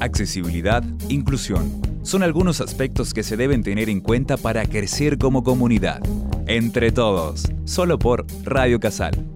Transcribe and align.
accesibilidad, 0.00 0.82
inclusión. 1.08 1.82
Son 2.02 2.22
algunos 2.22 2.60
aspectos 2.60 3.12
que 3.12 3.22
se 3.22 3.36
deben 3.36 3.62
tener 3.62 3.88
en 3.88 4.00
cuenta 4.00 4.36
para 4.36 4.64
crecer 4.66 5.18
como 5.18 5.42
comunidad. 5.42 6.00
Entre 6.46 6.92
todos, 6.92 7.44
solo 7.64 7.98
por 7.98 8.26
Radio 8.44 8.80
Casal. 8.80 9.26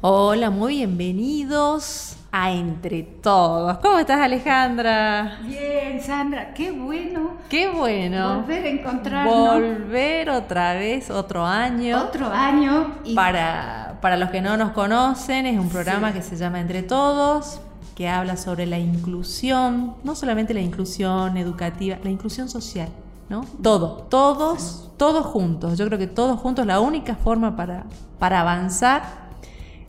Hola, 0.00 0.50
muy 0.50 0.76
bienvenidos 0.78 2.11
a 2.32 2.50
Entre 2.50 3.02
Todos. 3.02 3.76
¿Cómo 3.78 3.98
estás, 3.98 4.18
Alejandra? 4.18 5.38
Bien, 5.42 6.00
Sandra, 6.00 6.54
qué 6.54 6.72
bueno. 6.72 7.32
Qué 7.50 7.68
bueno. 7.68 8.40
Volver 8.40 8.64
a 8.64 8.68
encontrarnos. 8.70 9.34
Volver 9.34 10.30
otra 10.30 10.72
vez, 10.72 11.10
otro 11.10 11.44
año. 11.44 12.02
Otro 12.02 12.26
año. 12.28 12.94
Para, 13.14 13.98
para 14.00 14.16
los 14.16 14.30
que 14.30 14.40
no 14.40 14.56
nos 14.56 14.72
conocen, 14.72 15.44
es 15.44 15.58
un 15.58 15.68
programa 15.68 16.14
que 16.14 16.22
se 16.22 16.36
llama 16.36 16.58
Entre 16.58 16.82
Todos, 16.82 17.60
que 17.94 18.08
habla 18.08 18.38
sobre 18.38 18.64
la 18.64 18.78
inclusión, 18.78 19.96
no 20.02 20.14
solamente 20.14 20.54
la 20.54 20.60
inclusión 20.60 21.36
educativa, 21.36 21.98
la 22.02 22.10
inclusión 22.10 22.48
social. 22.48 22.88
¿No? 23.28 23.46
Todo, 23.62 24.06
todos, 24.10 24.90
todos 24.96 25.24
juntos. 25.26 25.78
Yo 25.78 25.86
creo 25.86 25.98
que 25.98 26.06
todos 26.06 26.40
juntos, 26.40 26.66
la 26.66 26.80
única 26.80 27.14
forma 27.14 27.56
para, 27.56 27.84
para 28.18 28.40
avanzar 28.40 29.02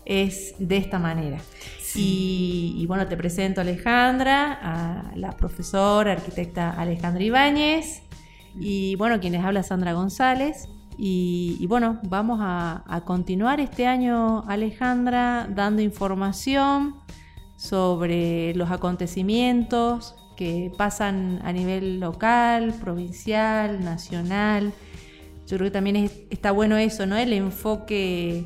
es 0.06 0.56
de 0.60 0.78
esta 0.78 1.00
manera. 1.00 1.40
Y, 1.96 2.86
bueno, 2.88 3.08
te 3.08 3.18
presento 3.18 3.62
a 3.62 3.64
Alejandra, 3.64 4.60
a 4.62 5.16
la 5.16 5.32
profesora, 5.32 6.14
arquitecta 6.14 6.72
Alejandra 6.72 7.24
Ibáñez, 7.24 8.04
y 8.60 8.96
bueno, 8.96 9.20
quienes 9.20 9.44
habla 9.44 9.64
Sandra 9.64 9.94
González. 9.94 10.70
Y, 10.98 11.66
bueno, 11.68 12.00
vamos 12.04 12.40
a, 12.42 12.84
a, 12.88 13.02
continuar 13.02 13.60
este 13.60 13.88
año, 13.88 14.44
Alejandra, 14.48 15.48
dando 15.50 15.82
información 15.82 16.96
sobre 17.58 18.54
los 18.56 18.72
acontecimientos 18.72 20.16
que 20.36 20.72
pasan 20.78 21.40
a 21.44 21.52
nivel 21.52 22.00
local, 22.00 22.74
provincial, 22.80 23.84
nacional. 23.84 24.74
Yo 25.48 25.58
creo 25.58 25.68
que 25.68 25.72
también 25.72 26.12
está 26.30 26.52
bueno 26.52 26.78
eso, 26.78 27.06
¿no? 27.06 27.18
El 27.18 27.34
enfoque 27.34 28.46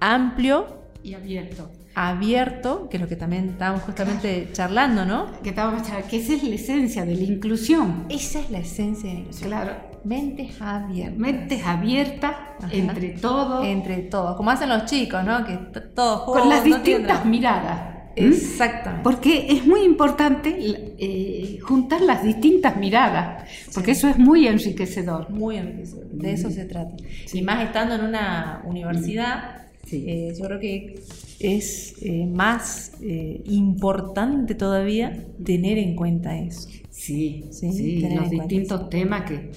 amplio 0.00 0.66
y 1.02 1.14
abierto 1.14 1.70
abierto, 1.94 2.88
que 2.88 2.96
es 2.96 3.00
lo 3.02 3.08
que 3.08 3.16
también 3.16 3.50
estábamos 3.50 3.82
justamente 3.82 4.48
charlando, 4.52 5.04
¿no? 5.04 5.40
Que 5.42 5.50
estábamos 5.50 5.82
charlando, 5.82 6.08
que 6.08 6.18
esa 6.18 6.34
es 6.34 6.42
la 6.44 6.54
esencia 6.54 7.04
de 7.04 7.14
la 7.16 7.22
inclusión. 7.22 8.06
Esa 8.08 8.40
es 8.40 8.50
la 8.50 8.58
esencia 8.58 9.08
de 9.08 9.14
la 9.14 9.20
inclusión. 9.20 9.50
Claro. 9.50 9.90
Mentes 10.04 10.60
abiertas. 10.60 11.18
Mentes 11.18 11.66
abiertas 11.66 12.36
entre 12.70 13.10
todos. 13.10 13.66
Entre 13.66 13.98
todos, 14.02 14.36
como 14.36 14.50
hacen 14.50 14.68
los 14.68 14.86
chicos, 14.86 15.22
¿no? 15.24 15.44
Que 15.44 15.56
todos. 15.94 16.22
Con 16.22 16.48
las 16.48 16.64
distintas 16.64 17.24
miradas. 17.24 18.00
Exactamente. 18.16 19.04
Porque 19.04 19.46
es 19.50 19.66
muy 19.66 19.82
importante 19.82 20.56
eh, 20.98 21.58
juntar 21.62 22.00
las 22.00 22.22
distintas 22.22 22.76
miradas, 22.76 23.48
porque 23.72 23.92
eso 23.92 24.08
es 24.08 24.18
muy 24.18 24.46
enriquecedor. 24.46 25.30
Muy 25.30 25.56
enriquecedor, 25.56 26.06
de 26.06 26.32
eso 26.32 26.50
se 26.50 26.64
trata. 26.64 26.96
Y 27.32 27.42
más 27.42 27.64
estando 27.64 27.94
en 27.94 28.02
una 28.02 28.62
universidad, 28.64 29.68
eh, 29.92 30.34
yo 30.36 30.44
creo 30.44 30.60
que 30.60 31.02
es 31.40 31.94
eh, 32.02 32.26
más 32.26 32.92
eh, 33.00 33.42
importante 33.46 34.54
todavía 34.54 35.26
tener 35.42 35.78
en 35.78 35.96
cuenta 35.96 36.38
eso. 36.38 36.68
Sí, 36.90 37.46
sí, 37.50 38.06
los 38.14 38.30
distintos 38.30 38.90
temas 38.90 39.22
que, 39.22 39.50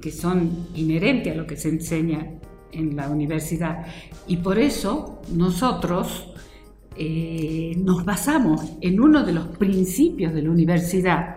que 0.00 0.10
son 0.10 0.68
inherentes 0.74 1.32
a 1.32 1.36
lo 1.36 1.46
que 1.46 1.56
se 1.56 1.68
enseña 1.68 2.34
en 2.72 2.96
la 2.96 3.08
universidad. 3.08 3.86
Y 4.26 4.38
por 4.38 4.58
eso 4.58 5.22
nosotros 5.32 6.34
nos 7.76 8.04
basamos 8.04 8.60
en 8.80 9.00
uno 9.00 9.24
de 9.24 9.32
los 9.32 9.46
principios 9.56 10.34
de 10.34 10.42
la 10.42 10.50
universidad, 10.50 11.36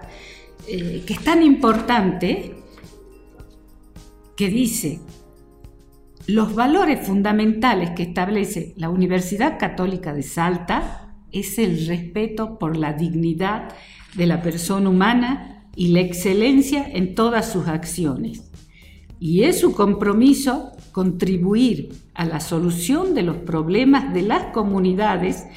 que 0.66 1.06
es 1.07 1.23
tan 1.23 1.44
importante, 1.44 2.56
que 4.35 4.50
dice 4.50 5.00
los 6.33 6.55
valores 6.55 7.05
fundamentales 7.05 7.89
que 7.89 8.03
establece 8.03 8.73
la 8.77 8.89
Universidad 8.89 9.59
Católica 9.59 10.13
de 10.13 10.23
Salta 10.23 11.13
es 11.33 11.59
el 11.59 11.85
respeto 11.87 12.57
por 12.57 12.77
la 12.77 12.93
dignidad 12.93 13.73
de 14.15 14.27
la 14.27 14.41
persona 14.41 14.89
humana 14.89 15.67
y 15.75 15.89
la 15.89 15.99
excelencia 15.99 16.87
en 16.89 17.15
todas 17.15 17.51
sus 17.51 17.67
acciones. 17.67 18.49
Y 19.19 19.43
es 19.43 19.59
su 19.59 19.73
compromiso 19.73 20.71
contribuir 20.93 21.95
a 22.13 22.23
la 22.25 22.39
solución 22.39 23.13
de 23.13 23.23
los 23.23 23.37
problemas 23.37 24.13
de 24.13 24.21
las 24.21 24.45
comunidades 24.53 25.47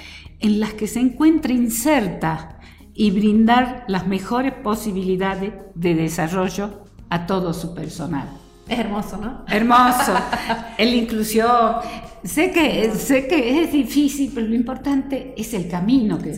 en 0.41 0.59
las 0.59 0.75
que 0.75 0.89
se 0.89 0.99
encuentra 0.99 1.53
inserta 1.53 2.59
y 2.95 3.13
brindar 3.13 3.85
las 3.87 4.09
mejores 4.09 4.55
posibilidades 4.55 5.53
de 5.77 5.95
desarrollo 5.95 6.83
a 7.11 7.27
todo 7.27 7.55
su 7.55 7.75
personal. 7.75 8.44
Es 8.69 8.79
hermoso, 8.79 9.19
¿no? 9.19 9.45
Hermoso. 9.49 10.15
en 10.79 10.91
la 10.91 10.97
inclusión. 10.97 11.77
Sé 12.23 12.51
que, 12.51 12.91
sé 12.95 13.29
que 13.29 13.63
es 13.63 13.73
difícil, 13.73 14.33
pero 14.35 14.47
lo 14.47 14.55
importante 14.55 15.35
es 15.37 15.53
el 15.53 15.69
camino 15.69 16.19
que, 16.19 16.35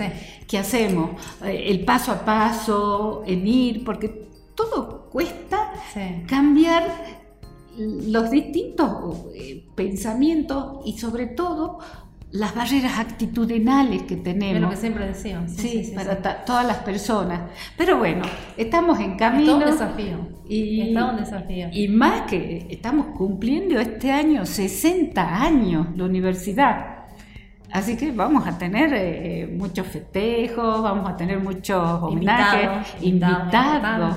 que 0.46 0.58
hacemos, 0.58 1.10
eh, 1.44 1.66
el 1.68 1.84
paso 1.84 2.10
a 2.10 2.24
paso, 2.24 3.22
en 3.26 3.46
ir, 3.46 3.84
porque 3.84 4.26
todo 4.56 5.08
cuesta 5.10 5.72
cambiar 6.26 6.88
los 7.76 8.30
distintos 8.30 9.26
eh, 9.34 9.64
pensamientos 9.74 10.80
y 10.84 10.98
sobre 10.98 11.26
todo 11.26 11.78
las 12.38 12.54
barreras 12.54 12.98
actitudinales 12.98 14.02
que 14.02 14.16
tenemos. 14.16 14.56
Es 14.56 14.60
lo 14.62 14.70
que 14.70 14.76
siempre 14.76 15.06
decíamos. 15.06 15.52
Sí, 15.52 15.92
para 15.94 16.44
todas 16.44 16.66
las 16.66 16.78
personas. 16.78 17.40
Pero 17.76 17.98
bueno, 17.98 18.24
estamos 18.56 19.00
en 19.00 19.16
camino. 19.16 19.58
Está 19.58 19.66
un 19.66 19.72
desafío. 19.72 20.28
Y, 20.48 20.80
está 20.88 21.10
un 21.10 21.16
desafío. 21.16 21.68
Y 21.72 21.88
más 21.88 22.22
que 22.22 22.66
estamos 22.70 23.06
cumpliendo 23.16 23.78
este 23.80 24.12
año 24.12 24.44
60 24.44 25.42
años 25.42 25.86
la 25.96 26.04
universidad. 26.04 26.95
Así 27.76 27.94
que 27.94 28.10
vamos 28.10 28.46
a 28.46 28.56
tener 28.56 28.90
eh, 28.94 29.54
muchos 29.54 29.86
festejos, 29.86 30.82
vamos 30.82 31.10
a 31.10 31.14
tener 31.14 31.38
muchos 31.38 32.02
homenajes, 32.02 32.94
invitados, 33.02 34.16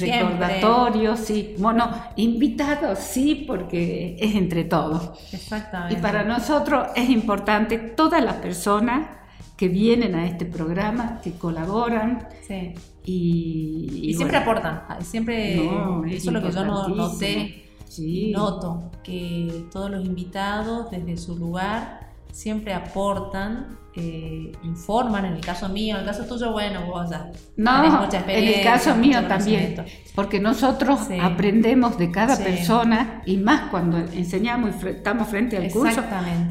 recordatorios, 0.00 1.20
sí. 1.20 1.54
Bueno, 1.58 1.88
invitados 2.16 2.98
sí, 2.98 3.44
porque 3.46 4.16
es 4.18 4.34
entre 4.34 4.64
todos. 4.64 5.12
Exactamente. 5.32 5.94
Y 5.94 6.02
para 6.02 6.24
nosotros 6.24 6.88
es 6.96 7.08
importante 7.08 7.78
todas 7.78 8.20
las 8.20 8.34
personas 8.34 9.08
que 9.56 9.68
vienen 9.68 10.16
a 10.16 10.26
este 10.26 10.44
programa, 10.44 11.20
que 11.22 11.34
colaboran. 11.34 12.26
Sí. 12.48 12.74
Y, 13.04 14.08
y, 14.10 14.14
siempre 14.14 14.38
aportan, 14.38 14.82
siempre, 15.02 15.54
eso 15.54 16.30
es 16.30 16.32
lo 16.32 16.42
que 16.42 16.50
yo 16.50 16.64
noté, 16.64 17.64
sí. 17.84 18.32
noto, 18.32 18.90
que 19.04 19.66
todos 19.70 19.88
los 19.88 20.04
invitados 20.04 20.90
desde 20.90 21.16
su 21.16 21.38
lugar 21.38 22.07
siempre 22.32 22.74
aportan, 22.74 23.78
eh, 23.94 24.52
informan, 24.62 25.24
en 25.24 25.34
el 25.34 25.40
caso 25.40 25.68
mío, 25.68 25.96
en 25.96 26.02
el 26.02 26.06
caso 26.06 26.24
tuyo, 26.24 26.52
bueno, 26.52 26.86
vos 26.86 27.10
ya 27.10 27.30
no, 27.56 28.02
mucha 28.02 28.18
experiencia. 28.18 28.38
En 28.38 28.58
el 28.58 28.64
caso 28.64 28.94
mío 28.94 29.26
también, 29.26 29.84
porque 30.14 30.38
nosotros 30.38 31.00
aprendemos 31.20 31.98
de 31.98 32.10
cada 32.12 32.36
persona 32.36 33.22
y 33.26 33.38
más 33.38 33.70
cuando 33.70 33.98
enseñamos 33.98 34.70
y 34.84 34.88
estamos 34.88 35.28
frente 35.28 35.56
al 35.56 35.70
curso, 35.70 36.02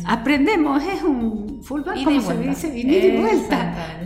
aprendemos, 0.05 0.83
es 0.83 1.03
un 1.03 1.63
full 1.63 1.83
como 1.83 2.21
se 2.21 2.37
dice, 2.37 2.69
venir 2.69 3.05
y 3.05 3.21
vuelta. 3.21 4.03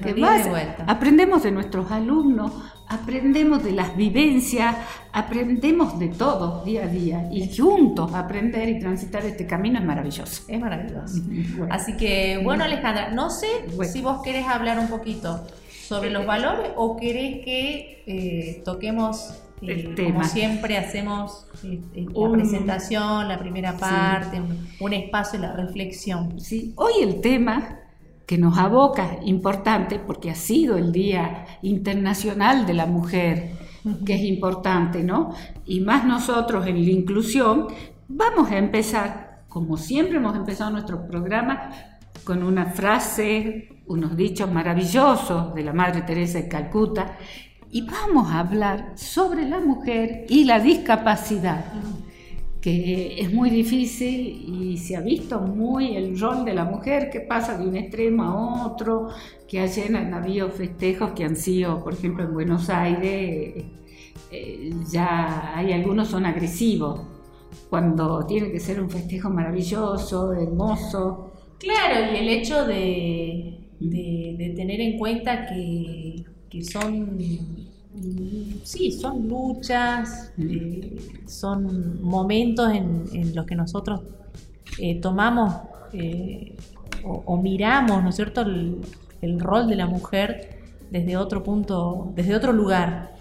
vuelta. 0.50 0.86
Aprendemos 0.88 1.42
de 1.42 1.52
nuestros 1.52 1.90
alumnos, 1.92 2.52
aprendemos 2.91 3.63
de 3.63 3.72
las 3.72 3.96
vivencias, 3.96 4.75
aprendemos 5.13 5.97
de 5.97 6.09
todo 6.09 6.63
día 6.66 6.84
a 6.84 6.88
día 6.88 7.29
y 7.31 7.56
juntos 7.56 8.13
aprender 8.13 8.68
y 8.68 8.79
transitar 8.79 9.25
este 9.25 9.47
camino 9.47 9.79
es 9.79 9.85
maravilloso. 9.85 10.44
Es 10.48 10.60
maravilloso. 10.60 11.21
Así 11.69 11.95
que, 11.95 12.42
bueno, 12.44 12.66
Alejandra, 12.66 13.12
no 13.12 13.30
sé 13.30 13.48
si 13.86 14.01
vos 14.01 14.21
querés 14.21 14.45
hablar 14.45 14.77
un 14.77 14.88
poquito 14.88 15.48
sobre 15.88 16.10
los 16.10 16.25
valores 16.25 16.71
o 16.75 16.98
querés 16.98 17.44
que 17.45 18.04
eh, 18.06 18.62
toquemos, 18.66 19.42
eh, 19.62 19.94
como 19.95 20.24
siempre 20.25 20.77
hacemos, 20.77 21.48
eh, 21.63 21.80
la 22.13 22.31
presentación, 22.31 23.27
la 23.27 23.39
primera 23.39 23.77
parte, 23.77 24.39
un, 24.39 24.68
un 24.80 24.94
espacio 24.94 25.39
de 25.39 25.48
la 25.48 25.54
reflexión. 25.54 26.39
Sí, 26.39 26.74
hoy 26.75 26.94
el 27.01 27.21
tema 27.21 27.81
que 28.31 28.38
nos 28.38 28.57
aboca 28.57 29.18
importante 29.25 30.00
porque 30.00 30.31
ha 30.31 30.36
sido 30.36 30.78
el 30.78 30.94
Día 30.94 31.45
Internacional 31.63 32.66
de 32.66 32.74
la 32.74 32.86
Mujer, 32.86 33.57
que 34.06 34.16
es 34.16 34.22
importante, 34.22 35.04
¿no? 35.04 35.36
Y 35.66 35.81
más 35.81 36.06
nosotros 36.06 36.66
en 36.66 36.81
la 36.81 36.92
inclusión, 36.92 37.68
vamos 38.07 38.50
a 38.50 38.57
empezar, 38.57 39.44
como 39.50 39.75
siempre 39.75 40.16
hemos 40.16 40.33
empezado 40.38 40.72
nuestro 40.72 41.06
programa, 41.07 41.72
con 42.24 42.42
una 42.44 42.68
frase, 42.68 43.81
unos 43.88 44.16
dichos 44.16 44.50
maravillosos 44.50 45.54
de 45.54 45.63
la 45.66 45.74
Madre 45.74 46.04
Teresa 46.04 46.38
de 46.38 46.48
Calcuta, 46.48 47.18
y 47.69 47.81
vamos 47.81 48.31
a 48.31 48.39
hablar 48.39 48.94
sobre 48.95 49.45
la 49.45 49.60
mujer 49.60 50.25
y 50.30 50.45
la 50.45 50.62
discapacidad. 50.62 51.66
Que 52.62 53.19
es 53.19 53.34
muy 53.34 53.50
difícil 53.50 54.46
y 54.48 54.78
se 54.78 54.96
ha 54.96 55.02
visto 55.02 55.40
muy 55.42 55.96
el 55.96 56.19
rol 56.19 56.46
de 56.46 56.54
la 56.54 56.63
mujer 56.63 57.10
que 57.10 57.22
pasa 57.22 57.58
de 57.58 57.68
un 57.68 57.75
extremo 57.75 58.24
a 58.24 58.68
otro, 58.68 59.10
que 59.48 59.60
ayer 59.60 59.96
han 59.96 60.13
habido 60.13 60.50
festejos 60.50 61.12
que 61.12 61.24
han 61.24 61.36
sido, 61.36 61.84
por 61.84 61.94
ejemplo, 61.94 62.24
en 62.24 62.34
Buenos 62.34 62.69
Aires, 62.69 63.66
eh, 64.31 64.74
ya 64.92 65.58
hay 65.58 65.74
algunos 65.74 66.08
son 66.08 66.25
agresivos, 66.25 67.02
cuando 67.69 68.25
tiene 68.28 68.52
que 68.52 68.60
ser 68.60 68.81
un 68.81 68.90
festejo 68.90 69.30
maravilloso, 69.30 70.34
hermoso. 70.34 71.31
Claro, 71.57 72.14
y 72.14 72.18
el 72.18 72.30
hecho 72.30 72.66
de, 72.66 73.69
de, 73.80 74.54
tener 74.56 74.80
en 74.81 74.98
cuenta 74.98 75.48
que, 75.48 76.24
que 76.50 76.64
son 76.64 77.18
sí, 78.64 78.92
son 78.92 79.28
luchas, 79.28 80.32
eh, 80.38 81.22
son 81.28 82.02
momentos 82.02 82.72
en, 82.74 83.36
los 83.36 83.46
que 83.46 83.56
nosotros 83.56 84.02
eh, 84.80 85.00
tomamos 85.00 85.56
eh, 85.94 86.56
o, 87.04 87.38
miramos, 87.38 88.04
¿no 88.04 88.10
es 88.10 88.16
cierto?, 88.16 88.42
el, 88.42 89.40
rol 89.40 89.68
de 89.68 89.76
la 89.76 89.86
mujer 89.86 90.60
desde 90.90 91.16
otro 91.16 91.44
punto, 91.44 92.12
desde 92.16 92.36
otro 92.36 92.54
lugar. 92.54 93.16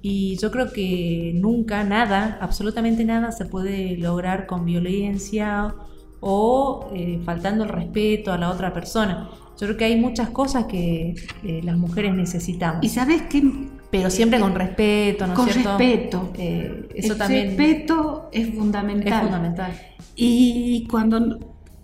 Y 0.00 0.36
yo 0.36 0.50
creo 0.50 0.72
que 0.72 1.32
nunca, 1.34 1.84
nada, 1.84 2.38
absolutamente 2.40 3.04
nada 3.04 3.32
se 3.32 3.44
puede 3.44 3.96
lograr 3.96 4.46
con 4.46 4.64
violencia 4.64 5.74
o 6.20 6.90
faltando 7.24 7.64
el 7.64 7.70
respeto 7.70 8.32
a 8.32 8.38
la 8.38 8.50
otra 8.50 8.72
persona. 8.72 9.28
Yo 9.58 9.66
creo 9.66 9.76
que 9.76 9.84
hay 9.84 10.00
muchas 10.00 10.30
cosas 10.30 10.66
que 10.66 11.16
las 11.64 11.76
mujeres 11.76 12.14
necesitamos. 12.14 12.84
Y 12.84 12.88
sabes 12.88 13.22
qué 13.22 13.42
pero 13.92 14.08
siempre 14.08 14.40
con 14.40 14.54
respeto, 14.54 15.26
¿no 15.26 15.34
con 15.34 15.48
es 15.48 15.52
cierto? 15.52 15.76
respeto. 15.76 16.32
Eh, 16.38 16.88
eso 16.94 17.12
El 17.12 17.18
también 17.18 17.46
respeto 17.48 18.30
es 18.32 18.48
fundamental. 18.54 19.12
Es 19.12 19.20
fundamental. 19.20 19.72
Y 20.16 20.86
cuando 20.90 21.38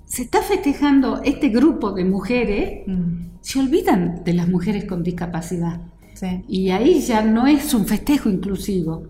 se 0.07 0.23
está 0.23 0.41
festejando 0.41 1.21
este 1.23 1.51
grupo 1.51 1.93
de 1.93 2.07
mujeres, 2.07 2.87
mm. 2.87 3.41
se 3.43 3.61
olvidan 3.61 4.25
de 4.25 4.33
las 4.33 4.49
mujeres 4.49 4.87
con 4.87 5.03
discapacidad. 5.03 5.83
Sí. 6.15 6.45
Y 6.49 6.71
ahí 6.71 7.01
ya 7.01 7.23
no 7.23 7.47
es 7.47 7.75
un 7.75 7.85
festejo 7.85 8.31
inclusivo. 8.31 9.03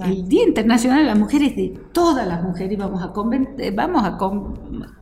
El 0.00 0.26
Día 0.26 0.44
Internacional 0.44 1.00
de 1.00 1.04
las 1.04 1.18
Mujeres 1.18 1.54
de 1.54 1.74
todas 1.92 2.26
las 2.26 2.42
mujeres. 2.42 2.78
Vamos 2.78 3.02
a, 3.02 3.12
eh, 3.58 3.72
vamos 3.72 4.04
a 4.04 4.16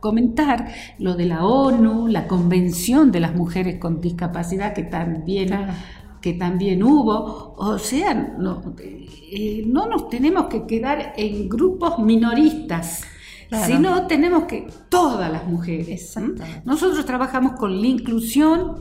comentar 0.01 0.67
lo 0.99 1.15
de 1.15 1.25
la 1.27 1.45
ONU, 1.45 2.07
la 2.07 2.27
Convención 2.27 3.09
de 3.09 3.21
las 3.21 3.35
Mujeres 3.35 3.79
con 3.79 4.01
Discapacidad, 4.01 4.73
que 4.73 4.83
también 4.83 5.49
que 6.21 6.33
también 6.33 6.83
hubo. 6.83 7.53
O 7.57 7.77
sea, 7.79 8.13
no, 8.13 8.75
eh, 8.79 9.63
no 9.65 9.87
nos 9.87 10.09
tenemos 10.09 10.45
que 10.47 10.65
quedar 10.65 11.13
en 11.17 11.49
grupos 11.49 11.99
minoristas. 11.99 13.03
sino 13.65 14.07
tenemos 14.07 14.43
que 14.43 14.67
todas 14.89 15.31
las 15.31 15.45
mujeres. 15.45 16.15
Nosotros 16.65 17.05
trabajamos 17.05 17.53
con 17.53 17.79
la 17.79 17.87
inclusión 17.87 18.75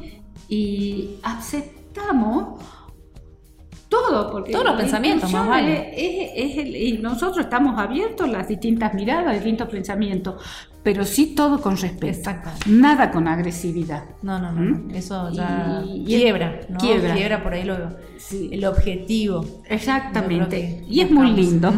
y 0.49 1.17
aceptamos 1.23 2.61
todo, 3.89 4.31
porque 4.33 4.51
todos 4.51 4.65
los 4.65 4.75
pensamientos, 4.77 5.31
más 5.33 5.47
vale. 5.47 5.95
y 5.97 6.99
nosotros 6.99 7.45
estamos 7.45 7.79
abiertos 7.79 8.29
a 8.29 8.33
las 8.33 8.49
distintas 8.49 8.93
miradas, 8.95 9.35
distintos 9.35 9.69
pensamientos, 9.69 10.43
pero 10.87 11.05
sí 11.05 11.35
todo 11.35 11.61
con 11.61 11.77
respeto. 11.77 12.07
Exacto. 12.07 12.51
Nada 12.67 13.11
con 13.11 13.27
agresividad. 13.27 14.05
No, 14.23 14.39
no, 14.39 14.53
no. 14.53 14.61
¿Mm? 14.61 14.95
Eso 14.95 15.33
ya 15.33 15.83
quiebra, 16.07 16.61
¿no? 16.69 16.79
quiebra. 16.79 17.13
Quiebra 17.13 17.43
por 17.43 17.55
ahí 17.55 17.65
lo, 17.65 17.77
el 18.53 18.65
objetivo. 18.65 19.45
Exactamente. 19.69 20.85
Y 20.89 21.01
es 21.01 21.11
muy 21.11 21.33
lindo. 21.33 21.75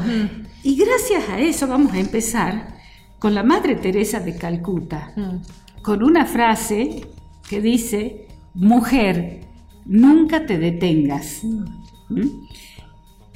Y 0.63 0.77
gracias 0.77 1.27
a 1.31 1.39
eso 1.39 1.67
vamos 1.67 1.95
a 1.95 2.01
empezar 2.01 2.77
con 3.19 3.35
la 3.35 3.43
Madre 3.43 3.77
Teresa 3.77 4.21
de 4.21 4.37
Calcuta, 4.37 5.13
mm. 5.17 5.81
con 5.81 6.03
una 6.03 6.27
frase 6.27 7.07
que 7.49 7.63
dice, 7.63 8.29
mujer, 8.53 9.41
nunca 9.87 10.45
te 10.45 10.59
detengas. 10.59 11.45
¿Mm? 12.11 12.27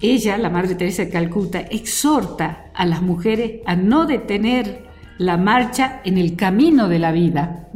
Ella, 0.03 0.37
la 0.37 0.51
Madre 0.51 0.75
Teresa 0.75 1.07
de 1.07 1.11
Calcuta, 1.11 1.61
exhorta 1.61 2.67
a 2.75 2.85
las 2.85 3.01
mujeres 3.01 3.63
a 3.65 3.75
no 3.75 4.05
detener 4.05 4.92
la 5.19 5.37
marcha 5.37 6.01
en 6.05 6.19
el 6.19 6.37
camino 6.37 6.89
de 6.89 6.99
la 6.99 7.13
vida. 7.13 7.69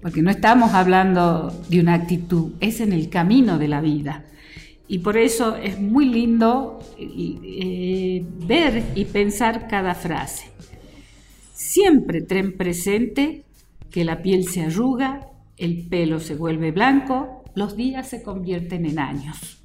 Porque 0.00 0.22
no 0.22 0.30
estamos 0.30 0.74
hablando 0.74 1.50
de 1.68 1.80
una 1.80 1.94
actitud, 1.94 2.52
es 2.60 2.80
en 2.80 2.92
el 2.92 3.08
camino 3.08 3.58
de 3.58 3.68
la 3.68 3.80
vida. 3.80 4.24
Y 4.86 4.98
por 4.98 5.16
eso 5.16 5.56
es 5.56 5.80
muy 5.80 6.06
lindo 6.06 6.78
eh, 6.98 8.24
ver 8.46 8.84
y 8.94 9.06
pensar 9.06 9.66
cada 9.66 9.94
frase. 9.94 10.50
Siempre 11.54 12.20
ten 12.20 12.56
presente 12.56 13.44
que 13.90 14.04
la 14.04 14.20
piel 14.22 14.46
se 14.46 14.64
arruga, 14.64 15.28
el 15.56 15.86
pelo 15.88 16.20
se 16.20 16.34
vuelve 16.34 16.72
blanco, 16.72 17.44
los 17.54 17.76
días 17.76 18.08
se 18.08 18.22
convierten 18.22 18.84
en 18.84 18.98
años. 18.98 19.62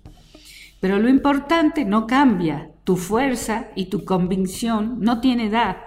Pero 0.80 1.00
lo 1.00 1.10
importante 1.10 1.84
no 1.84 2.08
cambia, 2.08 2.70
tu 2.84 2.96
fuerza 2.96 3.68
y 3.76 3.86
tu 3.86 4.06
convicción 4.06 5.00
no 5.02 5.20
tiene 5.20 5.48
edad. 5.48 5.78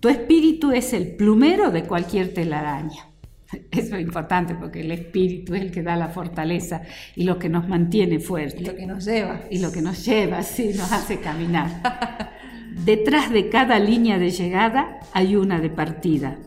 Tu 0.00 0.08
espíritu 0.08 0.70
es 0.70 0.92
el 0.92 1.16
plumero 1.16 1.70
de 1.70 1.84
cualquier 1.84 2.32
telaraña. 2.32 3.08
Eso 3.70 3.96
es 3.96 4.02
importante 4.02 4.54
porque 4.54 4.80
el 4.80 4.92
espíritu 4.92 5.54
es 5.54 5.62
el 5.62 5.70
que 5.70 5.82
da 5.82 5.96
la 5.96 6.08
fortaleza 6.08 6.82
y 7.16 7.24
lo 7.24 7.38
que 7.38 7.48
nos 7.48 7.68
mantiene 7.68 8.20
fuerte. 8.20 8.62
Y 8.62 8.66
lo 8.66 8.76
que 8.76 8.86
nos 8.86 9.04
lleva. 9.04 9.40
Y 9.50 9.58
lo 9.58 9.72
que 9.72 9.82
nos 9.82 10.04
lleva, 10.04 10.42
sí, 10.42 10.72
nos 10.76 10.92
hace 10.92 11.18
caminar. 11.18 11.82
Detrás 12.84 13.30
de 13.32 13.48
cada 13.48 13.78
línea 13.78 14.18
de 14.18 14.30
llegada 14.30 15.00
hay 15.12 15.34
una 15.34 15.60
de 15.60 15.70
partida. 15.70 16.38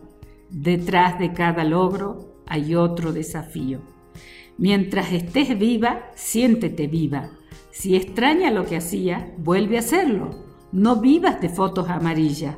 Detrás 0.50 1.20
de 1.20 1.34
cada 1.34 1.64
logro 1.64 2.44
hay 2.48 2.76
otro 2.76 3.12
desafío. 3.12 3.82
Mientras 4.58 5.12
estés 5.12 5.58
viva, 5.58 6.12
siéntete 6.16 6.88
viva. 6.88 7.32
Si 7.72 7.96
extraña 7.96 8.52
lo 8.52 8.66
que 8.66 8.78
hacía, 8.78 9.34
vuelve 9.38 9.78
a 9.78 9.80
hacerlo. 9.80 10.46
No 10.72 11.02
vivas 11.02 11.42
de 11.42 11.50
fotos 11.50 11.90
amarillas. 11.90 12.56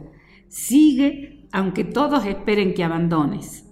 Sigue 0.53 1.47
aunque 1.51 1.83
todos 1.83 2.27
esperen 2.27 2.75
que 2.75 2.83
abandones. 2.83 3.65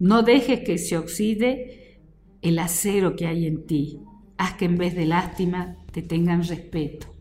No 0.00 0.24
dejes 0.24 0.60
que 0.60 0.78
se 0.78 0.98
oxide 0.98 2.00
el 2.42 2.58
acero 2.58 3.14
que 3.14 3.28
hay 3.28 3.46
en 3.46 3.66
ti. 3.66 4.00
Haz 4.36 4.54
que 4.54 4.64
en 4.64 4.76
vez 4.76 4.96
de 4.96 5.06
lástima 5.06 5.76
te 5.92 6.02
tengan 6.02 6.42
respeto. 6.42 7.14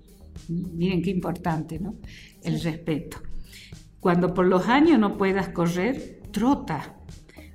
Miren 0.49 1.03
qué 1.03 1.11
importante, 1.11 1.79
¿no? 1.79 1.93
El 2.41 2.59
respeto. 2.59 3.17
Cuando 3.99 4.33
por 4.33 4.47
los 4.47 4.67
años 4.67 4.97
no 4.97 5.15
puedas 5.15 5.49
correr, 5.49 6.23
trota. 6.31 6.97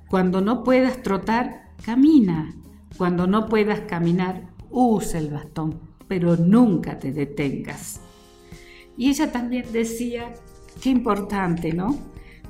Cuando 0.07 0.39
no 0.39 0.63
puedas 0.63 1.03
trotar, 1.03 1.73
camina. 1.83 2.55
Cuando 2.97 3.27
no 3.27 3.47
puedas 3.47 3.81
caminar, 3.81 4.47
usa 4.69 5.19
el 5.19 5.29
bastón, 5.29 5.81
pero 6.07 6.37
nunca 6.37 6.97
te 6.99 7.11
detengas. 7.11 7.99
Y 8.97 9.09
ella 9.09 9.29
también 9.29 9.65
decía, 9.73 10.33
qué 10.81 10.89
importante, 10.89 11.73
¿no? 11.73 11.97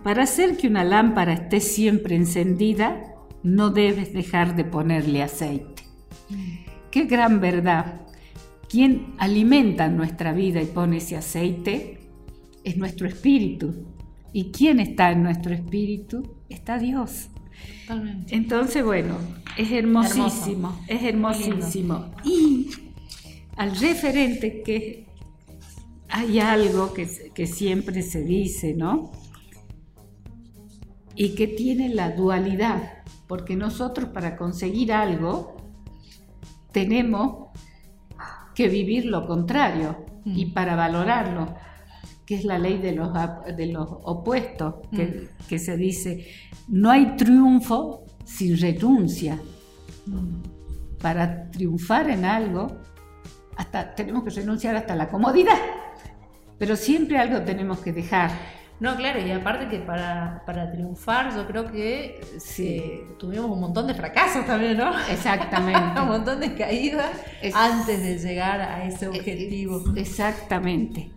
Para 0.04 0.24
hacer 0.24 0.58
que 0.58 0.68
una 0.68 0.84
lámpara 0.84 1.34
esté 1.34 1.60
siempre 1.60 2.16
encendida, 2.16 3.02
no 3.44 3.70
debes 3.70 4.14
dejar 4.14 4.56
de 4.56 4.64
ponerle 4.64 5.24
aceite. 5.24 5.84
Qué 6.92 7.06
gran 7.06 7.42
verdad. 7.42 8.02
Quien 8.70 9.14
alimenta 9.18 9.88
nuestra 9.90 10.32
vida 10.34 10.62
y 10.62 10.66
pone 10.66 10.98
ese 10.98 11.18
aceite 11.18 12.00
es 12.64 12.78
nuestro 12.78 13.08
espíritu. 13.08 13.86
¿Y 14.32 14.52
quién 14.52 14.80
está 14.80 15.12
en 15.12 15.24
nuestro 15.24 15.54
espíritu? 15.54 16.38
Está 16.50 16.78
Dios. 16.78 17.30
Entonces, 18.30 18.86
bueno, 18.86 19.18
es 19.58 19.72
hermosísimo, 19.72 20.80
es 20.88 21.04
hermosísimo. 21.04 22.12
Y 22.24 22.70
al 23.58 23.76
referente 23.76 24.62
que 24.62 25.09
hay 26.10 26.40
algo 26.40 26.94
que, 26.94 27.32
que 27.34 27.48
siempre 27.48 28.02
se 28.02 28.24
dice, 28.24 28.74
¿no? 28.74 29.12
Y 31.16 31.36
que 31.36 31.48
tiene 31.48 31.90
la 31.90 32.12
dualidad, 32.12 33.04
porque 33.28 33.56
nosotros 33.56 34.10
para 34.10 34.36
conseguir 34.36 34.92
algo 34.92 35.58
tenemos 36.72 37.50
que 38.56 38.68
vivir 38.68 39.06
lo 39.06 39.26
contrario 39.28 40.06
y 40.26 40.48
mm. 40.48 40.54
para 40.54 40.76
valorarlo, 40.76 41.56
que 42.26 42.36
es 42.36 42.44
la 42.44 42.58
ley 42.58 42.78
de 42.78 42.94
los, 42.94 43.10
de 43.56 43.66
los 43.68 43.88
opuestos, 44.04 44.76
que, 44.92 45.06
mm. 45.06 45.48
que 45.48 45.60
se 45.60 45.78
dice, 45.78 46.28
no 46.68 46.90
hay 46.90 47.16
triunfo 47.16 48.06
sin 48.26 48.58
renuncia. 48.58 49.40
Para 51.02 51.50
triunfar 51.52 52.10
en 52.10 52.26
algo, 52.26 52.68
hasta 53.56 53.96
tenemos 53.96 54.24
que 54.24 54.30
renunciar 54.32 54.76
hasta 54.76 54.96
la 54.96 55.08
comodidad, 55.08 55.58
pero 56.60 56.76
siempre 56.76 57.18
algo 57.18 57.42
tenemos 57.42 57.80
que 57.80 57.94
dejar. 57.94 58.32
No, 58.80 58.96
claro, 58.96 59.20
y 59.26 59.32
aparte 59.32 59.68
que 59.68 59.80
para, 59.80 60.72
triunfar 60.72 61.36
yo 61.36 61.46
creo 61.48 61.70
que 61.70 62.22
sí. 62.40 63.02
tuvimos 63.18 63.52
un 63.52 63.60
montón 63.60 63.88
de 63.88 63.94
fracasos 63.94 64.46
también, 64.46 64.78
¿no? 64.78 64.92
Exactamente. 65.10 66.00
un 66.02 66.08
montón 66.08 66.40
de 66.40 66.54
caídas 66.54 67.12
antes 67.54 68.02
de 68.02 68.18
llegar 68.20 68.62
a 68.62 68.86
ese 68.86 69.08
objetivo. 69.08 69.84
Exactamente. 69.96 71.12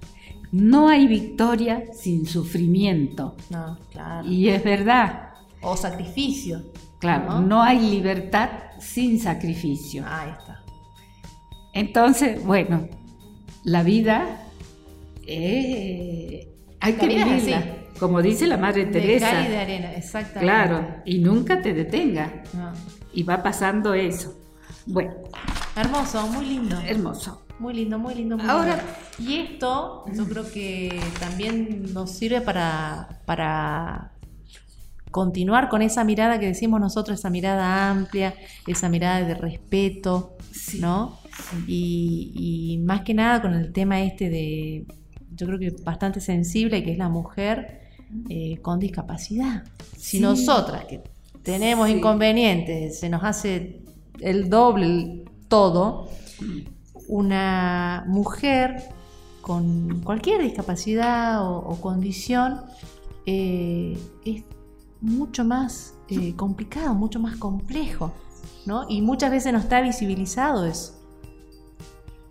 no 0.50 0.88
hay 0.88 1.06
victoria 1.06 1.84
sin 1.92 2.26
sufrimiento. 2.26 3.37
No, 3.50 3.78
claro. 3.90 4.26
Y 4.26 4.49
es 4.49 4.64
verdad. 4.64 5.30
O 5.61 5.76
sacrificio. 5.76 6.62
Claro, 6.99 7.40
no, 7.40 7.62
hay 7.62 7.78
libertad 7.78 8.50
sin 8.80 9.20
sacrificio. 9.20 10.04
Ahí 10.06 10.30
está. 10.30 10.62
Entonces, 11.72 12.44
bueno, 12.44 12.88
la 13.64 13.82
vida 13.82 14.42
eh, 15.26 16.49
hay 16.81 16.93
que 16.95 17.07
vivirla. 17.07 17.83
Como 17.99 18.21
dice 18.21 18.47
la 18.47 18.57
Madre 18.57 18.87
Teresa. 18.87 19.43
De 19.43 19.49
de 19.50 19.59
arena, 19.59 19.93
exactamente. 19.93 20.41
Claro, 20.41 21.02
y 21.05 21.19
nunca 21.19 21.62
te 21.62 21.73
detenga. 21.73 22.43
Y 23.12 23.23
va 23.23 23.43
pasando 23.43 23.95
eso. 23.95 24.37
Bueno. 24.87 25.14
Hermoso, 25.76 26.26
muy 26.26 26.47
lindo. 26.47 26.81
Hermoso. 26.81 27.43
Muy 27.59 27.75
lindo, 27.75 27.99
muy 27.99 28.14
lindo. 28.14 28.37
Ahora, 28.49 28.83
y 29.19 29.37
esto 29.37 30.05
yo 30.12 30.26
creo 30.26 30.50
que 30.50 31.00
también 31.21 31.93
nos 31.93 32.11
sirve 32.11 32.41
para, 32.41 33.21
para 33.25 34.12
continuar 35.12 35.69
con 35.69 35.83
esa 35.83 36.02
mirada 36.02 36.41
que 36.41 36.47
decimos 36.47 36.81
nosotros, 36.81 37.21
esa 37.21 37.31
mirada 37.31 37.91
amplia, 37.91 38.35
esa 38.67 38.88
mirada 38.88 39.21
de 39.25 39.35
respeto, 39.35 40.37
¿no? 40.81 41.21
Y, 41.69 42.33
y, 42.35 42.79
más 42.85 43.02
que 43.02 43.14
nada 43.14 43.41
con 43.41 43.55
el 43.55 43.73
tema 43.73 44.02
este 44.02 44.29
de, 44.29 44.87
yo 45.36 45.46
creo 45.46 45.58
que 45.58 45.70
bastante 45.82 46.20
sensible, 46.20 46.82
que 46.82 46.92
es 46.92 46.98
la 46.98 47.08
mujer 47.08 47.80
eh, 48.28 48.58
con 48.62 48.78
discapacidad. 48.78 49.64
Si 49.96 50.20
nosotras 50.20 50.84
que 50.84 51.02
tenemos 51.42 51.88
inconvenientes, 51.88 52.98
se 52.98 53.08
nos 53.08 53.24
hace 53.24 53.82
el 54.20 54.48
doble 54.48 55.24
todo, 55.48 56.08
una 57.08 58.04
mujer 58.06 58.82
con 59.40 60.00
cualquier 60.02 60.42
discapacidad 60.42 61.44
o, 61.44 61.76
condición 61.80 62.62
eh, 63.26 63.98
es 64.24 64.44
mucho 65.00 65.44
más 65.44 65.94
eh, 66.08 66.34
complicado, 66.36 66.94
mucho 66.94 67.18
más 67.18 67.36
complejo, 67.36 68.12
¿no? 68.66 68.86
Y 68.88 69.02
muchas 69.02 69.30
veces 69.30 69.52
no 69.52 69.58
está 69.58 69.80
visibilizado 69.80 70.64
eso. 70.64 70.94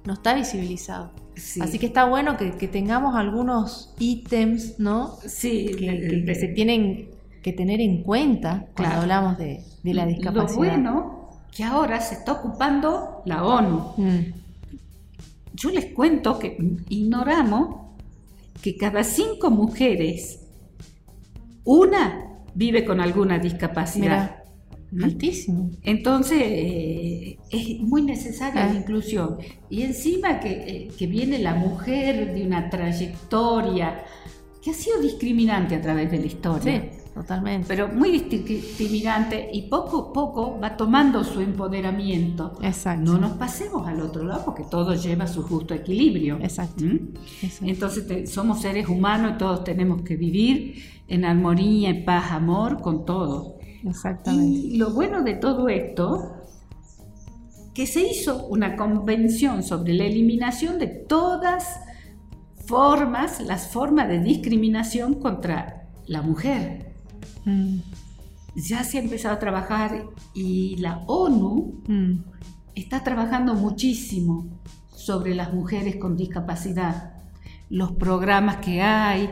No 0.06 0.14
está 0.14 0.34
visibilizado. 0.34 1.12
Así 1.60 1.80
que 1.80 1.88
está 1.88 2.06
bueno 2.06 2.38
que, 2.38 2.68
tengamos 2.68 3.16
algunos 3.16 3.94
ítems, 4.00 4.80
¿no? 4.80 5.18
Sí, 5.26 5.72
que, 5.78 6.36
se 6.36 6.48
tienen 6.50 7.10
que 7.42 7.54
tener 7.54 7.82
en 7.82 8.04
cuenta 8.04 8.68
cuando 8.76 9.02
hablamos 9.02 9.38
de, 9.38 9.64
la 9.84 10.06
discapacidad. 10.06 10.50
Lo 10.50 10.56
bueno 10.56 11.30
que 11.52 11.64
ahora 11.64 12.00
se 12.00 12.16
está 12.16 12.34
ocupando 12.34 13.22
la 13.26 13.44
ONU. 13.44 13.94
Mm. 13.98 14.20
Yo 15.54 15.70
les 15.70 15.94
cuento 15.94 16.40
que 16.40 16.58
ignoramos 16.90 17.82
que 18.62 18.78
cada 18.78 19.04
cinco 19.04 19.50
mujeres, 19.50 20.40
una 21.64 22.28
vive 22.54 22.86
con 22.86 23.02
alguna 23.02 23.40
discapacidad. 23.40 24.41
Altísimo. 25.02 25.72
Entonces, 25.84 26.42
eh, 26.42 27.38
es 27.50 27.80
muy 27.80 28.02
necesaria 28.02 28.66
la 28.66 28.72
ah. 28.72 28.76
inclusión. 28.76 29.38
Y 29.70 29.84
encima 29.84 30.40
eh, 30.44 30.90
que, 30.98 31.08
viene 31.08 31.40
la 31.40 31.56
mujer 31.56 32.34
de 32.34 32.46
una 32.46 32.70
trayectoria 32.70 34.04
que 34.62 34.72
ha 34.72 34.74
sido 34.74 35.02
discriminante 35.02 35.76
a 35.76 35.82
través 35.82 36.12
de 36.12 36.20
la 36.20 36.26
historia. 36.26 36.82
Sí, 36.82 36.98
totalmente. 37.14 37.68
Pero 37.68 37.88
muy 37.88 38.12
discriminante 38.12 39.50
y 39.52 39.64
poco 39.64 40.10
a 40.10 40.14
poco 40.14 40.60
va 40.60 40.76
tomando 40.76 41.24
su 41.24 41.40
empoderamiento. 41.40 42.60
Exacto. 42.62 43.14
No 43.14 43.18
nos 43.18 43.38
pasemos 43.38 43.88
al 43.88 44.02
otro 44.02 44.24
lado 44.24 44.44
porque 44.44 44.64
todo 44.70 44.94
lleva 44.94 45.26
su 45.26 45.42
justo 45.44 45.74
equilibrio. 45.74 46.38
Exacto. 46.42 46.84
¿Mm? 46.84 47.14
Entonces 47.62 48.30
somos 48.30 48.62
seres 48.62 48.90
humanos 48.90 49.34
y 49.36 49.38
todos 49.38 49.64
tenemos 49.64 50.02
que 50.02 50.18
vivir 50.18 50.84
en 51.08 51.26
armonía, 51.26 51.90
en 51.90 52.06
paz, 52.06 52.32
amor 52.32 52.82
con 52.82 53.06
todos. 53.06 53.61
Exactamente. 53.84 54.60
Y 54.60 54.78
lo 54.78 54.92
bueno 54.92 55.24
de 55.24 55.36
todo 55.36 55.70
esto, 55.70 56.42
que 57.74 57.88
se 57.88 58.02
hizo 58.02 58.46
una 58.48 58.76
convención 58.76 59.64
sobre 59.64 59.94
la 59.94 60.06
eliminación 60.06 60.78
de 60.78 60.88
todas 60.88 61.80
formas, 62.66 63.42
las 63.42 63.68
formas 63.68 64.08
de 64.08 64.20
discriminación 64.20 65.16
contra 65.16 65.88
la 66.06 66.22
mujer. 66.22 66.94
Mm. 67.46 67.78
Ya 68.56 68.84
se 68.84 68.98
ha 68.98 69.02
empezado 69.02 69.36
a 69.36 69.40
trabajar 69.40 70.06
y 70.34 70.76
la 70.78 71.00
ONU 71.08 71.82
mm. 71.88 72.14
está 72.76 73.04
trabajando 73.04 73.54
muchísimo 73.56 74.48
sobre 74.94 75.34
las 75.34 75.54
mujeres 75.54 75.96
con 75.96 76.16
discapacidad, 76.16 77.14
los 77.70 77.94
programas 77.94 78.58
que 78.58 78.82
hay, 78.82 79.30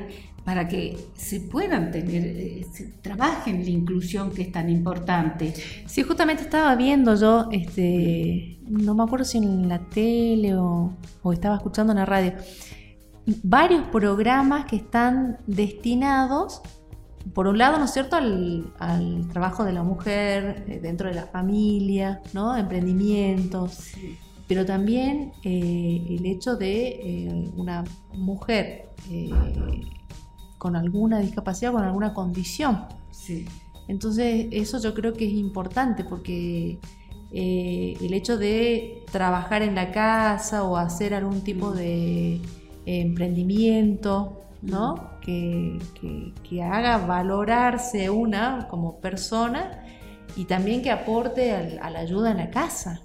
para 0.49 0.67
que 0.67 0.97
se 1.13 1.41
puedan 1.41 1.91
tener, 1.91 2.25
eh, 2.25 2.65
se 2.73 2.85
trabajen 3.03 3.63
la 3.63 3.69
inclusión 3.69 4.31
que 4.31 4.41
es 4.41 4.51
tan 4.51 4.67
importante. 4.67 5.53
Sí, 5.85 6.01
justamente 6.01 6.41
estaba 6.41 6.75
viendo 6.75 7.13
yo, 7.13 7.49
este, 7.51 8.57
no 8.67 8.95
me 8.95 9.03
acuerdo 9.03 9.25
si 9.25 9.37
en 9.37 9.69
la 9.69 9.77
tele 9.77 10.55
o, 10.55 10.97
estaba 11.31 11.57
escuchando 11.57 11.93
en 11.93 11.99
la 11.99 12.05
radio, 12.07 12.33
varios 13.43 13.83
programas 13.89 14.65
que 14.65 14.77
están 14.77 15.37
destinados, 15.45 16.63
por 17.35 17.45
un 17.45 17.59
lado, 17.59 17.77
¿no 17.77 17.85
es 17.85 17.93
cierto?, 17.93 18.15
al, 18.15 19.27
trabajo 19.31 19.63
de 19.65 19.73
la 19.73 19.83
mujer 19.83 20.65
eh, 20.67 20.79
dentro 20.81 21.09
de 21.09 21.13
la 21.13 21.27
familia, 21.27 22.23
¿no?, 22.33 22.57
emprendimientos. 22.57 23.91
Pero 24.47 24.65
también 24.65 25.31
eh, 25.43 26.07
el 26.09 26.25
hecho 26.25 26.55
de 26.55 27.51
una 27.55 27.83
mujer 28.13 28.89
con 30.59 30.75
alguna 30.75 31.19
discapacidad, 31.19 31.71
con 31.71 31.83
alguna 31.83 32.13
condición. 32.13 32.85
Sí. 33.09 33.45
Entonces, 33.87 34.47
eso 34.51 34.79
yo 34.79 34.93
creo 34.93 35.13
que 35.13 35.25
es 35.25 35.33
importante 35.33 36.03
porque 36.03 36.77
eh, 37.31 37.97
el 37.99 38.13
hecho 38.13 38.37
de 38.37 39.03
trabajar 39.11 39.63
en 39.63 39.73
la 39.73 39.91
casa 39.91 40.63
o 40.63 40.77
hacer 40.77 41.15
algún 41.15 41.41
tipo 41.41 41.71
de 41.71 42.35
eh, 42.35 42.41
emprendimiento, 42.85 44.41
¿no? 44.61 45.09
Que, 45.21 45.79
haga 46.63 46.97
valorarse 46.97 48.09
una 48.09 48.67
como 48.67 48.99
persona 48.99 49.85
y 50.35 50.45
también 50.45 50.81
que 50.81 50.91
aporte 50.91 51.51
a 51.51 51.89
la 51.89 51.99
ayuda 51.99 52.31
en 52.31 52.37
la 52.37 52.49
casa 52.49 53.01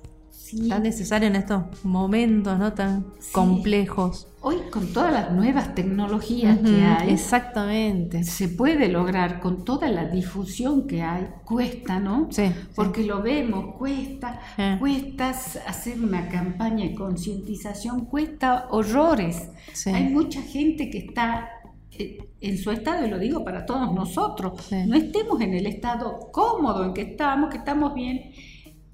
tan 0.69 0.83
necesario 0.83 1.29
en 1.29 1.37
estos 1.37 1.85
momentos 1.85 2.59
no 2.59 2.73
tan 2.73 3.07
complejos. 3.33 4.29
Hoy 4.41 4.57
con 4.71 4.93
todas 4.93 5.13
las 5.13 5.33
nuevas 5.33 5.75
tecnologías 5.75 6.59
que 6.59 6.83
hay, 6.83 7.11
exactamente, 7.11 8.25
se 8.25 8.49
puede 8.49 8.89
lograr 8.89 9.41
con 9.41 9.65
toda 9.65 9.89
la 9.89 10.07
difusión 10.07 10.87
que 10.87 11.03
hay. 11.03 11.29
Cuesta, 11.45 11.99
¿no? 11.99 12.29
Sí. 12.31 12.53
Porque 12.75 13.05
lo 13.05 13.23
vemos, 13.23 13.77
cuesta, 13.77 14.39
eh. 14.59 14.77
cuesta 14.79 15.31
hacer 15.31 15.99
una 15.99 16.29
campaña 16.29 16.85
de 16.85 16.95
concientización, 16.95 18.05
cuesta 18.05 18.67
horrores. 18.71 19.49
Hay 19.87 20.11
mucha 20.11 20.43
gente 20.43 20.91
que 20.91 20.99
está 20.99 21.49
eh, 21.93 22.19
en 22.43 22.59
su 22.59 22.71
estado, 22.71 23.07
y 23.07 23.11
lo 23.11 23.19
digo 23.19 23.45
para 23.45 23.65
todos 23.65 23.95
nosotros, 23.95 24.71
no 24.87 24.95
estemos 24.95 25.41
en 25.41 25.55
el 25.55 25.67
estado 25.67 26.31
cómodo 26.31 26.85
en 26.85 26.93
que 26.93 27.03
estamos, 27.03 27.49
que 27.49 27.57
estamos 27.57 27.95
bien 27.95 28.33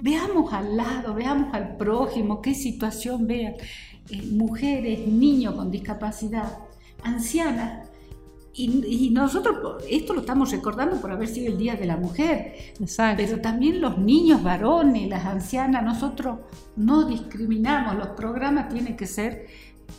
Veamos 0.03 0.53
al 0.53 0.77
lado, 0.77 1.15
veamos 1.15 1.53
al 1.53 1.77
prójimo, 1.77 2.41
qué 2.41 2.55
situación 2.55 3.27
vean. 3.27 3.55
Eh, 4.11 4.23
mujeres, 4.33 5.07
niños 5.07 5.55
con 5.55 5.71
discapacidad, 5.71 6.59
ancianas. 7.03 7.89
Y, 8.53 9.11
nosotros 9.11 9.83
esto 9.89 10.13
lo 10.13 10.21
estamos 10.21 10.51
recordando 10.51 11.01
por 11.01 11.13
haber 11.13 11.29
sido 11.29 11.53
el 11.53 11.57
Día 11.57 11.77
de 11.77 11.87
la 11.87 11.97
Mujer. 11.97 12.55
Exacto. 12.81 13.23
Pero 13.25 13.41
también 13.41 13.81
los 13.81 13.97
niños 13.97 14.43
varones, 14.43 15.09
las 15.09 15.25
ancianas, 15.25 15.85
nosotros 15.85 16.41
no 16.77 17.05
discriminamos. 17.05 17.97
Los 17.97 18.09
programas 18.09 18.69
tienen 18.69 18.97
que 18.97 19.07
ser 19.07 19.47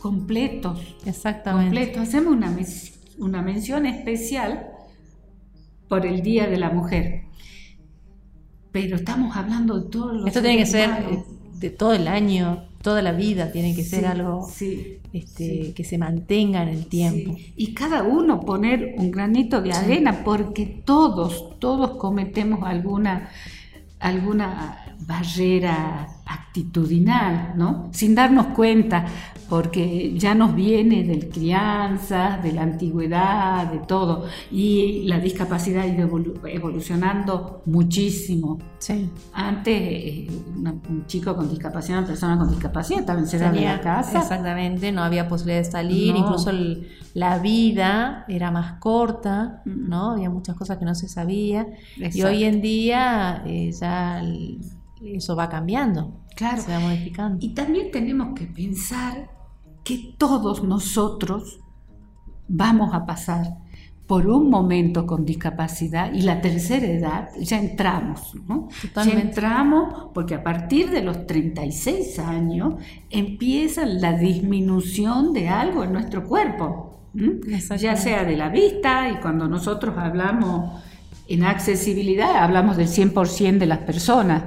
completos. 0.00 0.96
Exactamente. 1.06 1.74
Completos. 1.74 2.08
Hacemos 2.08 2.34
una, 2.34 2.56
una 3.18 3.42
mención 3.42 3.86
especial 3.86 4.70
por 5.88 6.06
el 6.06 6.22
Día 6.22 6.46
de 6.46 6.58
la 6.58 6.70
Mujer 6.70 7.31
pero 8.72 8.96
estamos 8.96 9.36
hablando 9.36 9.78
de 9.78 9.90
todos 9.90 10.14
los... 10.14 10.26
Esto 10.26 10.40
tiene 10.40 10.56
que 10.56 10.66
ser 10.66 10.90
de 11.60 11.70
todo 11.70 11.92
el 11.92 12.08
año, 12.08 12.64
toda 12.82 13.02
la 13.02 13.12
vida, 13.12 13.52
tiene 13.52 13.74
que 13.76 13.84
ser 13.84 14.06
algo 14.06 14.48
este, 15.12 15.72
que 15.74 15.84
se 15.84 15.98
mantenga 15.98 16.62
en 16.62 16.70
el 16.70 16.86
tiempo. 16.86 17.36
Y 17.56 17.74
cada 17.74 18.02
uno 18.02 18.40
poner 18.40 18.94
un 18.98 19.10
granito 19.10 19.62
de 19.62 19.72
arena, 19.72 20.24
porque 20.24 20.66
todos, 20.66 21.58
todos 21.60 21.92
cometemos 21.98 22.64
alguna, 22.64 23.28
alguna 24.00 24.96
barrera 25.06 26.08
actitudinal, 26.24 27.54
¿no? 27.56 27.88
Sin 27.92 28.14
darnos 28.14 28.48
cuenta, 28.48 29.06
porque 29.48 30.14
ya 30.18 30.34
nos 30.34 30.54
viene 30.54 31.04
del 31.04 31.28
crianza, 31.28 32.38
de 32.42 32.52
la 32.52 32.62
antigüedad, 32.62 33.70
de 33.70 33.78
todo, 33.80 34.26
y 34.50 35.02
la 35.04 35.18
discapacidad 35.18 35.82
ha 35.82 35.86
ido 35.86 36.08
evolucionando 36.44 37.62
muchísimo. 37.66 38.58
Sí. 38.78 39.10
Antes, 39.32 39.74
eh, 39.74 40.30
un 40.88 41.06
chico 41.06 41.34
con 41.36 41.48
discapacidad, 41.48 41.98
una 41.98 42.06
persona 42.06 42.38
con 42.38 42.50
discapacidad 42.50 43.00
estaba 43.00 43.18
encerrada 43.18 43.56
en 43.56 43.64
la 43.64 43.80
casa. 43.80 44.20
Exactamente, 44.20 44.92
no 44.92 45.02
había 45.02 45.28
posibilidad 45.28 45.64
de 45.64 45.70
salir, 45.70 46.16
incluso 46.16 46.50
la 47.14 47.38
vida 47.38 48.24
era 48.28 48.50
más 48.50 48.78
corta, 48.78 49.62
mm. 49.64 49.88
¿no? 49.88 50.12
Había 50.12 50.30
muchas 50.30 50.56
cosas 50.56 50.78
que 50.78 50.84
no 50.84 50.94
se 50.94 51.08
sabía, 51.08 51.66
y 51.96 52.22
hoy 52.22 52.44
en 52.44 52.60
día 52.60 53.42
eh, 53.46 53.72
ya 53.72 54.22
eso 55.04 55.36
va 55.36 55.48
cambiando. 55.48 56.20
Claro. 56.36 56.62
Se 56.62 56.72
va 56.72 56.80
modificando. 56.80 57.38
Y 57.44 57.54
también 57.54 57.90
tenemos 57.90 58.34
que 58.38 58.46
pensar 58.46 59.30
que 59.84 60.14
todos 60.16 60.62
nosotros 60.62 61.60
vamos 62.48 62.94
a 62.94 63.06
pasar 63.06 63.62
por 64.06 64.26
un 64.26 64.50
momento 64.50 65.06
con 65.06 65.24
discapacidad 65.24 66.12
y 66.12 66.22
la 66.22 66.40
tercera 66.40 66.86
edad 66.86 67.28
ya 67.40 67.58
entramos, 67.58 68.34
¿no? 68.46 68.68
Ya 68.94 69.12
entramos 69.12 70.10
porque 70.12 70.34
a 70.34 70.42
partir 70.42 70.90
de 70.90 71.02
los 71.02 71.26
36 71.26 72.18
años 72.18 72.74
empieza 73.08 73.86
la 73.86 74.12
disminución 74.12 75.32
de 75.32 75.48
algo 75.48 75.84
en 75.84 75.92
nuestro 75.92 76.24
cuerpo, 76.24 76.98
ya 77.78 77.96
sea 77.96 78.24
de 78.24 78.36
la 78.36 78.48
vista 78.50 79.08
y 79.08 79.20
cuando 79.20 79.48
nosotros 79.48 79.96
hablamos 79.96 80.82
en 81.28 81.44
accesibilidad 81.44 82.36
hablamos 82.36 82.76
del 82.76 82.88
100% 82.88 83.58
de 83.58 83.66
las 83.66 83.78
personas 83.78 84.42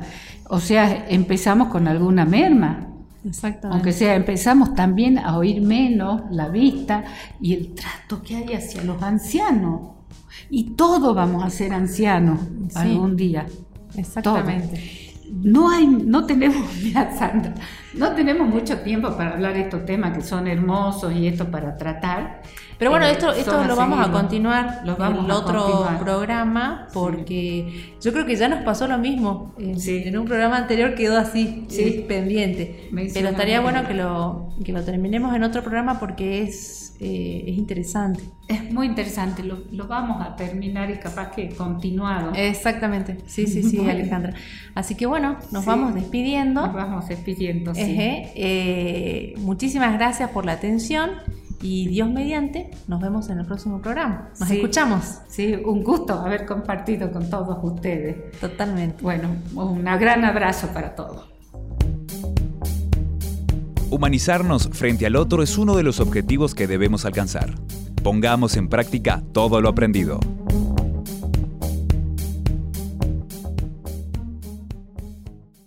o 0.48 0.60
sea, 0.60 1.08
empezamos 1.10 1.70
con 1.70 1.88
alguna 1.88 2.25
merma. 2.25 2.88
Exactamente. 3.24 3.75
Aunque 3.75 3.92
sea, 3.92 4.16
empezamos 4.16 4.75
también 4.75 5.18
a 5.18 5.38
oír 5.38 5.62
menos 5.62 6.22
la 6.30 6.50
vista 6.50 7.04
y 7.42 7.54
el 7.54 7.74
trato 7.74 8.22
que 8.22 8.36
hay 8.36 8.54
hacia 8.54 8.84
los 8.84 9.02
ancianos. 9.02 9.96
Y 10.50 10.72
todos 10.72 11.16
vamos 11.16 11.44
a 11.44 11.50
ser 11.50 11.74
ancianos 11.74 12.40
algún 12.75 13.16
día. 13.16 13.48
Exactamente. 13.96 15.14
No 15.32 15.72
hay, 15.72 15.88
no 15.88 16.25
tenemos, 16.25 16.58
mira 16.84 17.18
Sandra, 17.18 17.56
no 17.96 18.12
tenemos 18.12 18.48
mucho 18.48 18.80
tiempo 18.82 19.16
para 19.18 19.34
hablar 19.34 19.54
de 19.54 19.62
estos 19.62 19.86
temas 19.86 20.16
que 20.16 20.22
son 20.22 20.48
hermosos 20.48 21.14
y 21.14 21.28
esto 21.28 21.50
para 21.50 21.75
tratar. 21.78 22.44
Pero 22.77 22.91
bueno, 22.91 23.05
eh, 23.05 23.12
esto, 23.12 23.32
esto 23.32 23.63
lo 23.63 23.75
vamos 23.75 24.05
a 24.05 24.12
continuar 24.12 24.82
en 24.84 25.25
el 25.25 25.32
otro 25.32 25.88
programa 26.00 26.88
porque 26.94 27.96
yo 28.01 28.12
creo 28.12 28.25
que 28.25 28.36
ya 28.36 28.50
nos 28.50 28.63
pasó 28.63 28.88
lo 28.88 28.98
mismo. 28.98 29.53
En, 29.58 30.17
un 30.17 30.25
programa 30.25 30.58
anterior 30.58 30.96
quedó 30.96 31.17
así, 31.17 31.67
pendiente. 32.08 32.89
Pero 33.13 33.29
estaría 33.29 33.62
bueno 33.62 33.88
que 33.88 33.94
lo, 33.94 34.50
que 34.63 34.72
lo 34.72 34.84
terminemos 34.84 35.36
en 35.36 35.44
otro 35.44 35.62
programa 35.63 36.00
porque 36.00 36.44
es, 36.44 36.96
eh, 37.00 37.44
es 37.48 37.58
interesante. 37.58 38.24
Es 38.48 38.72
muy 38.72 38.88
interesante, 38.88 39.41
lo, 39.41 39.58
lo, 39.72 39.88
vamos 39.88 40.24
a 40.25 40.36
terminar 40.36 40.91
y 40.91 40.98
capaz 40.98 41.32
que 41.32 41.50
continuado. 41.50 42.34
Exactamente, 42.36 43.17
sí, 43.25 43.48
sí, 43.48 43.63
sí, 43.63 43.79
Alejandra. 43.89 44.34
Así 44.75 44.96
que 44.96 45.05
bueno, 45.05 45.38
nos 45.51 45.65
vamos 45.65 45.96
despidiendo. 45.96 46.62
Nos 46.62 46.75
vamos 46.75 47.08
despidiendo, 47.08 47.74
sí. 47.74 47.82
Eh, 47.88 49.34
muchísimas 49.38 49.94
gracias 49.94 50.29
por 50.29 50.46
la 50.46 50.53
atención. 50.53 51.10
Y 51.66 51.88
Dios 51.88 52.12
mediante, 52.12 52.70
nos 52.88 53.02
vemos 53.02 53.28
en 53.32 53.40
el 53.40 53.46
próximo 53.48 53.82
programa. 53.82 54.30
Nos 54.40 54.52
escuchamos. 54.52 55.04
Sí, 55.28 55.56
un 55.66 55.84
gusto 55.84 56.14
haber 56.14 56.46
compartido 56.46 57.12
con 57.12 57.28
todos 57.28 57.58
ustedes. 57.64 58.40
Totalmente. 58.40 59.02
Bueno, 59.02 59.30
un 59.56 59.84
gran 59.84 60.24
abrazo 60.24 60.68
para 60.68 60.94
todos. 60.94 61.28
Humanizarnos 63.90 64.70
frente 64.74 65.08
al 65.08 65.16
otro 65.16 65.42
es 65.42 65.58
uno 65.58 65.76
de 65.76 65.82
los 65.82 66.00
objetivos 66.00 66.54
que 66.54 66.68
debemos 66.68 67.04
alcanzar. 67.04 67.56
Pongamos 68.04 68.58
en 68.58 68.70
práctica 68.70 69.24
todo 69.34 69.60
lo 69.60 69.70
aprendido. 69.70 70.20